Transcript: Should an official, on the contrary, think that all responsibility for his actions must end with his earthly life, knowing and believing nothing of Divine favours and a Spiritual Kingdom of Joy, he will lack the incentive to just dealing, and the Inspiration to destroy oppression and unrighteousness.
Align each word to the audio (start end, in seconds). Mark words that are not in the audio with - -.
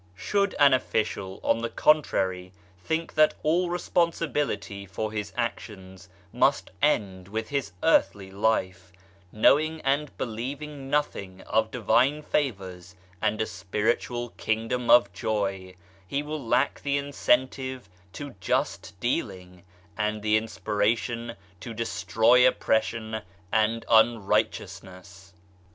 Should 0.15 0.55
an 0.57 0.73
official, 0.73 1.39
on 1.43 1.59
the 1.61 1.69
contrary, 1.69 2.53
think 2.79 3.13
that 3.13 3.35
all 3.43 3.69
responsibility 3.69 4.87
for 4.87 5.11
his 5.11 5.31
actions 5.37 6.09
must 6.33 6.71
end 6.81 7.27
with 7.27 7.49
his 7.49 7.71
earthly 7.83 8.31
life, 8.31 8.91
knowing 9.31 9.79
and 9.81 10.17
believing 10.17 10.89
nothing 10.89 11.41
of 11.41 11.69
Divine 11.69 12.23
favours 12.23 12.95
and 13.21 13.39
a 13.41 13.45
Spiritual 13.45 14.29
Kingdom 14.37 14.89
of 14.89 15.13
Joy, 15.13 15.75
he 16.07 16.23
will 16.23 16.43
lack 16.43 16.81
the 16.81 16.97
incentive 16.97 17.87
to 18.13 18.31
just 18.39 18.99
dealing, 18.99 19.61
and 19.95 20.23
the 20.23 20.35
Inspiration 20.35 21.35
to 21.59 21.75
destroy 21.75 22.47
oppression 22.47 23.21
and 23.51 23.85
unrighteousness. 23.87 25.35